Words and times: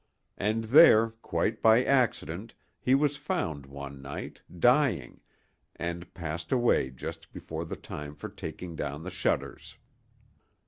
And 0.39 0.63
there, 0.63 1.11
quite 1.21 1.61
by 1.61 1.83
accident, 1.83 2.55
he 2.79 2.95
was 2.95 3.17
found 3.17 3.67
one 3.67 4.01
night, 4.01 4.41
dying, 4.57 5.19
and 5.75 6.11
passed 6.15 6.51
away 6.51 6.89
just 6.89 7.31
before 7.31 7.65
the 7.65 7.75
time 7.75 8.15
for 8.15 8.27
taking 8.29 8.75
down 8.75 9.03
the 9.03 9.11
shutters. 9.11 9.77